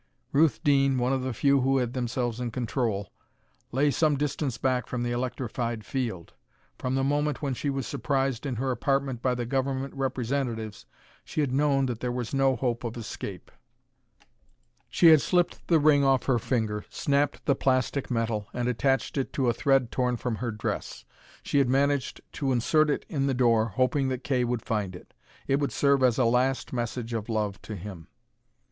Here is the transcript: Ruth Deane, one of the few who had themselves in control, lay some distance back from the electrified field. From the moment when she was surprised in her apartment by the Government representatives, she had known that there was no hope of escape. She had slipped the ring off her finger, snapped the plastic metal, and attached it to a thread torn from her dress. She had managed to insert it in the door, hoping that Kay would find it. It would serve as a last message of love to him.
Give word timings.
Ruth 0.31 0.63
Deane, 0.63 0.97
one 0.97 1.13
of 1.13 1.21
the 1.21 1.31
few 1.31 1.61
who 1.61 1.77
had 1.77 1.93
themselves 1.93 2.39
in 2.39 2.49
control, 2.49 3.11
lay 3.71 3.91
some 3.91 4.17
distance 4.17 4.57
back 4.57 4.87
from 4.87 5.03
the 5.03 5.11
electrified 5.11 5.85
field. 5.85 6.33
From 6.79 6.95
the 6.95 7.03
moment 7.03 7.43
when 7.43 7.53
she 7.53 7.69
was 7.69 7.85
surprised 7.85 8.47
in 8.47 8.55
her 8.55 8.71
apartment 8.71 9.21
by 9.21 9.35
the 9.35 9.45
Government 9.45 9.93
representatives, 9.93 10.87
she 11.23 11.41
had 11.41 11.51
known 11.51 11.85
that 11.85 11.99
there 11.99 12.11
was 12.11 12.33
no 12.33 12.55
hope 12.55 12.83
of 12.83 12.97
escape. 12.97 13.51
She 14.89 15.09
had 15.09 15.21
slipped 15.21 15.67
the 15.67 15.77
ring 15.77 16.03
off 16.03 16.23
her 16.23 16.39
finger, 16.39 16.83
snapped 16.89 17.45
the 17.45 17.53
plastic 17.53 18.09
metal, 18.09 18.47
and 18.55 18.67
attached 18.67 19.19
it 19.19 19.31
to 19.33 19.49
a 19.49 19.53
thread 19.53 19.91
torn 19.91 20.17
from 20.17 20.37
her 20.37 20.49
dress. 20.49 21.05
She 21.43 21.59
had 21.59 21.69
managed 21.69 22.21
to 22.31 22.51
insert 22.51 22.89
it 22.89 23.05
in 23.07 23.27
the 23.27 23.35
door, 23.35 23.67
hoping 23.67 24.07
that 24.07 24.23
Kay 24.23 24.45
would 24.45 24.63
find 24.65 24.95
it. 24.95 25.13
It 25.45 25.59
would 25.59 25.71
serve 25.71 26.01
as 26.01 26.17
a 26.17 26.25
last 26.25 26.73
message 26.73 27.13
of 27.13 27.29
love 27.29 27.61
to 27.61 27.75
him. 27.75 28.07